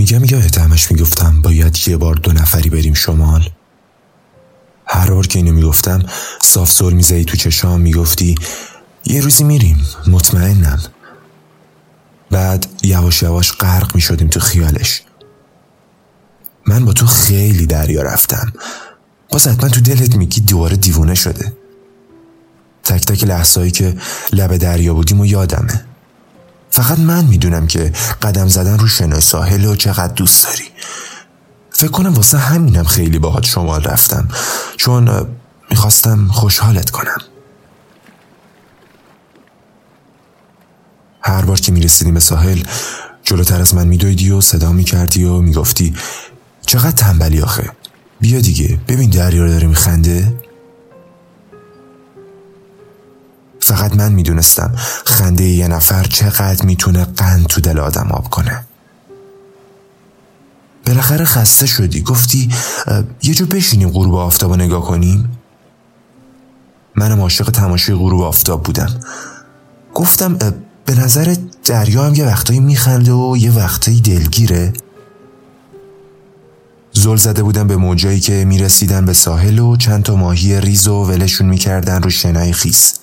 [0.00, 3.48] میگم یادت همش می‌گفتم باید یه بار دو نفری بریم شمال.
[4.86, 6.02] هر بار که اینو می‌گفتم
[6.42, 8.34] صاف زل میزهی تو چشام می‌گفتی
[9.04, 9.86] یه روزی میریم.
[10.06, 10.82] مطمئنم.
[12.30, 15.02] بعد یواش یواش غرق می‌شدیم تو خیالش.
[16.66, 18.52] من با تو خیلی دریا رفتم.
[19.28, 21.52] باز حتما تو دلت میگی دوباره دیوونه شده.
[22.84, 23.96] تک تک لحظایی که
[24.32, 25.84] لب دریا بودیم و یادمه.
[26.70, 27.92] فقط من می‌دونم که
[28.22, 30.64] قدم زدن رو شنای ساحل و چقدر دوست داری.
[31.70, 34.28] فکر کنم واسه همینم خیلی باهات شمال رفتم.
[34.76, 35.26] چون
[35.70, 37.18] می‌خواستم خوشحالت کنم.
[41.20, 42.62] هر بار که می‌رسیدیم به ساحل
[43.22, 45.94] جلوتر از من میدویدی و صدا می‌کردی و می‌گفتی
[46.66, 47.70] چقدر تنبلی آخه.
[48.20, 50.39] بیا دیگه ببین دریا داره میخنده.
[53.60, 54.74] فقط من می‌دونستم
[55.06, 58.64] خنده یه نفر چقدر می‌تونه قند تو دل آدم آب کنه.
[60.86, 62.00] بالاخره خسته شدی.
[62.00, 62.50] گفتی
[63.22, 65.38] یه جو بشینیم غروب آفتاب نگاه کنیم.
[66.94, 69.00] منم عاشق تماشای غروب آفتاب بودم.
[69.94, 70.38] گفتم
[70.84, 74.72] به نظر دریا هم یه وقتایی میخنده و یه وقتایی دلگیره.
[76.92, 80.94] زل زده بودم به موجایی که می‌رسیدن به ساحل و چند تا ماهی ریز و
[80.94, 82.94] ولشون می‌کردن رو شنای خیس.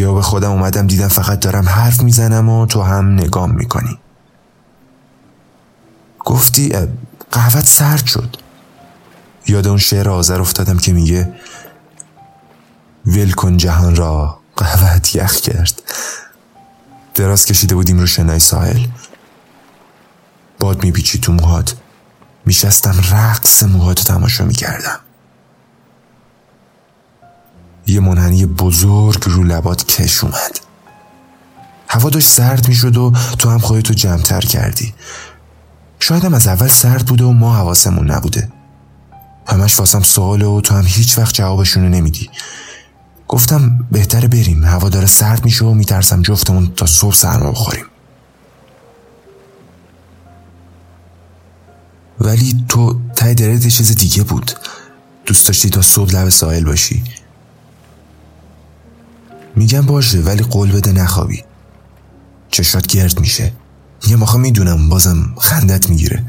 [0.00, 3.98] یا به خودم اومدم دیدم فقط دارم حرف می‌زنم و تو هم نگام می‌کنی.
[6.18, 6.72] گفتی
[7.32, 8.36] قهوت سرد شد.
[9.46, 11.32] یاد اون شعر آذر افتادم که میگه
[13.06, 15.82] ول کن جهان را قهوت یخ کرد.
[17.14, 18.86] دراز کشیده بودیم رو شنای ساحل.
[20.58, 21.76] باد میپیچی تو موهات.
[22.46, 25.00] میشستم رقص موهاتو تماشا می‌کردم.
[27.90, 30.60] یه منحنی بزرگ رو لبات کش اومد.
[31.88, 34.94] هوا داشت سرد می‌شد و تو هم خودتو جمعتر کردی.
[36.00, 38.52] شاید هم از اول سرد بوده و ما حواسمون نبوده.
[39.46, 42.30] همش واسم سواله و تو هم هیچ وقت جوابشونو نمیدی.
[43.28, 44.64] گفتم بهتره بریم.
[44.64, 47.84] هوا داره سرد میشه و میترسم جفتمون تا صبح سرما بخوریم.
[52.20, 54.52] ولی تو تای دلت چیز دیگه بود.
[55.26, 57.04] دوست داشتی تا صبح لب ساحل باشی.
[59.56, 61.44] میگم باشه ولی قول بده نخوابی.
[62.50, 63.52] چشات گرد میشه.
[64.06, 66.24] یه ماخه می‌دونم بازم خندت می‌گیره.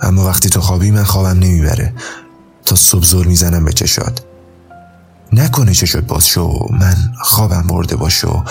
[0.00, 1.94] اما وقتی تو خوابی من خوابم نمی‌بره.
[2.64, 4.22] تا صبح زور می‌زنم به چشات
[5.32, 8.44] نکنه چشات باز شو من خوابم برده باشو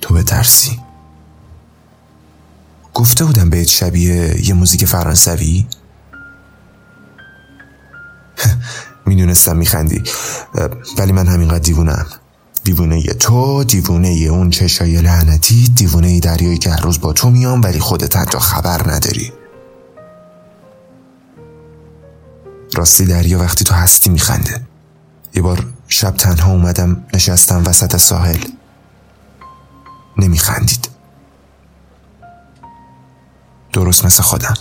[0.00, 0.80] تو به ترسی
[2.94, 5.66] گفته بودم بهت شبیه یه موزیک فرانسوی؟
[9.08, 10.02] می‌دونستم میخندی.
[10.98, 12.06] ولی من همینقدر دیوونم
[12.64, 17.78] دیوونه تو دیوونه اون چشای لعنتی دیوونه دریایی که هر روز با تو میام ولی
[17.78, 19.32] خودت حتی خبر نداری.
[22.74, 24.60] راستی دریا وقتی تو هستی میخنده.
[25.34, 28.44] یه بار شب تنها اومدم نشستم وسط ساحل.
[30.18, 30.88] نمیخندید.
[33.72, 34.54] درست مثل خودم.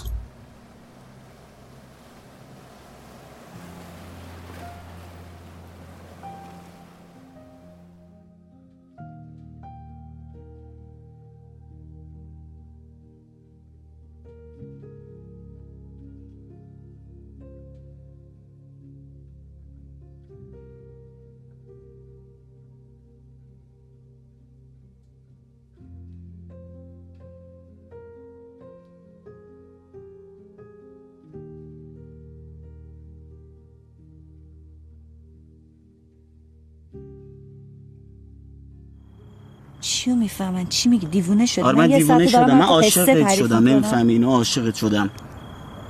[40.08, 42.58] چیو می‌فهمن؟ چی میگی؟ دیوونه شدی؟ آره من دیوونه شدم.
[42.58, 45.10] من عاشقت شدم نمی‌فهمی اینو عاشقت شدم.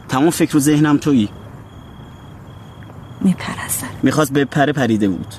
[0.09, 1.29] تمام فکر و ذهنم تویی.
[3.21, 5.33] میپرستن می‌خواست به پره پریده بود.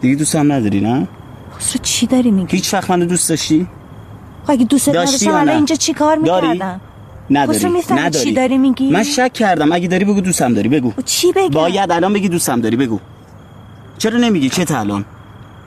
[0.00, 1.08] دیگه دوست هم نداری نه؟
[1.56, 3.68] خسرو چی داری میگی؟ هیچ وقت منو دوست داشتی؟
[4.44, 6.80] خب اگه دوست داشتی الان اینجا چی کار می‌کردم؟
[7.30, 7.82] نداری.
[7.90, 9.72] نداری چی داری میگی؟ من شک کردم.
[9.72, 10.68] اگه داری بگو دوستم داری.
[10.68, 10.92] بگو.
[11.04, 12.76] چی بگم؟ باید الان بگی دوستم داری.
[12.76, 13.00] بگو.
[13.98, 15.04] چرا نمیگی؟ چه الان؟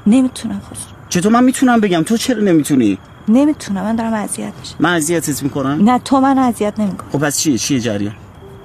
[0.07, 3.83] نمی‌تونم خسرو چطور من می‌تونم بگم؟ تو چرا نمی‌تونی؟ نمی‌تونم.
[3.83, 4.75] من دارم اذیت میشم.
[4.79, 8.15] من اذیتت می‌کنم؟ نه تو من اذیت نمی‌کنم خب پس چیه چیه جریان؟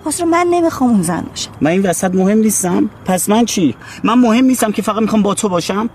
[0.07, 1.51] خسرو من نمی‌خوام اون زن باشم.
[1.61, 2.91] من این وسط مهم نیستم.
[3.05, 5.91] پس من چی؟ من مهم نیستم که فقط می‌خوام با تو باشم.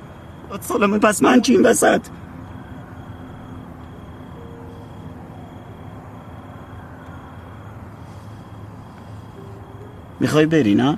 [0.62, 2.02] سلام پس من چی این وسط؟
[10.20, 10.98] می‌خوای بری نه؟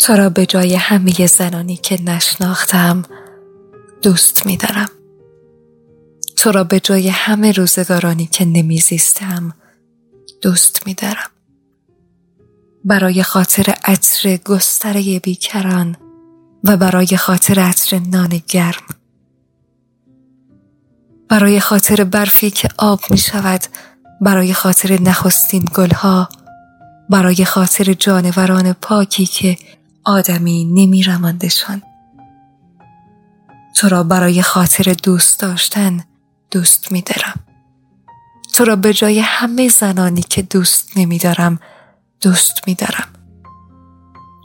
[0.00, 3.02] تو را به جای همه زنانی که نشناختم
[4.02, 4.88] دوست می دارم.
[6.36, 9.54] تو را به جای همه روزگارانی که نمیزیستم
[10.42, 11.30] دوست می دارم.
[12.84, 15.96] برای خاطر عطر گستره بیکران
[16.64, 18.82] و برای خاطر عطر نان گرم
[21.28, 23.60] برای خاطر برفی که آب می شود
[24.20, 26.28] برای خاطر نخستین گلها
[27.10, 29.58] برای خاطر جانوران پاکی که
[30.04, 31.82] آدمی نمی رماندشان
[33.76, 36.04] تو را برای خاطر دوست داشتن
[36.50, 37.40] دوست می دارم.
[38.52, 41.58] تو را به جای همه زنانی که دوست نمی دارم
[42.20, 43.08] دوست می دارم.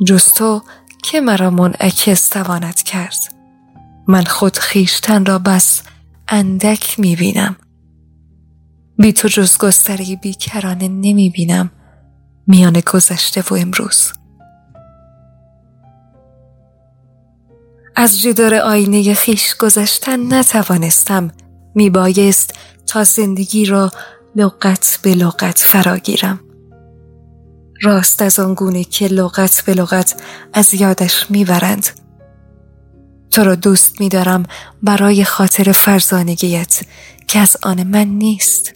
[0.07, 0.61] جز تو
[1.03, 3.17] که مرا منعکس تواند کرد.
[4.07, 5.81] من خود خیشتن را بس
[6.27, 7.55] اندک می بینم
[8.97, 11.71] بی تو جز گستره بیکرانه نمی بینم
[12.47, 14.13] میان گذشته و امروز.
[17.95, 21.31] از جدار آینه خیش گذشتن نتوانستم.
[21.75, 22.53] میبایست
[22.87, 23.91] تا زندگی را
[24.35, 26.39] لغت به لغت فراگیرم.
[27.81, 30.21] راست از آنگونه که لغت به لغت
[30.53, 31.87] از یادش می‌برند.
[33.31, 34.43] تو را دوست میدارم
[34.83, 36.81] برای خاطر فرزانگیت
[37.27, 38.73] که از آن من نیست.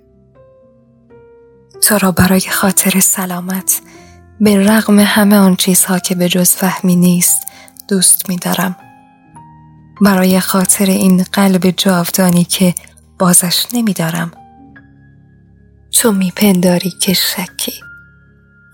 [1.83, 3.81] تو را برای خاطر سلامت
[4.39, 7.37] به رغم همه آن چیزها که به جز فهمی نیست
[7.87, 8.75] دوست میدارم.
[10.01, 12.75] برای خاطر این قلب جاودانی که
[13.19, 14.31] بازش نمیدارم.
[15.91, 17.73] تو میپنداری که شکی.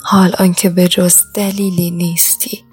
[0.04, 2.64] حال آنکه به جز دلیلی نیستی.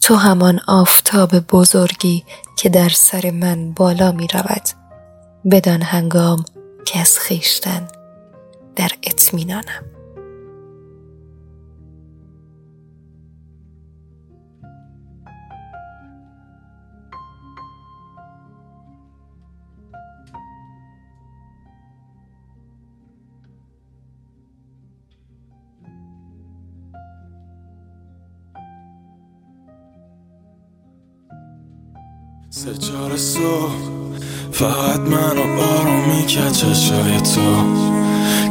[0.00, 2.24] تو همان آفتاب بزرگی
[2.56, 4.62] که در سر من بالا می رود
[5.50, 6.44] بدان هنگام
[6.84, 7.88] که از خیشتن
[8.76, 9.91] در اطمینانم.
[32.54, 33.72] سه چهار صبح.
[34.52, 37.40] فقط منو آروم می‌کرد چشای تو.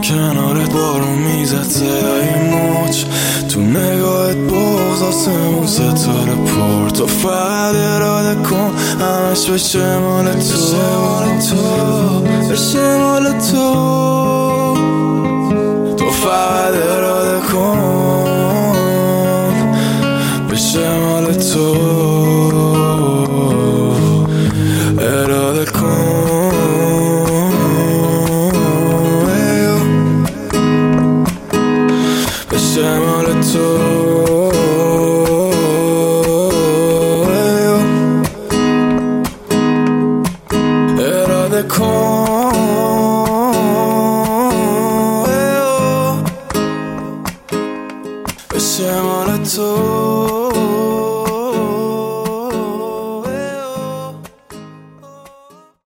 [0.04, 3.06] کنارت بارون می‌زد صدای موج.
[3.50, 6.90] تو نگاهت بغز آسمون ستاره پر.
[6.90, 12.20] تو فقط اراده کن همش بشه مال تو
[12.52, 13.74] بشه مال تو.
[15.98, 17.80] تو فقط اراده کن
[20.52, 22.01] بشه مال تو.
[41.62, 42.91] the corner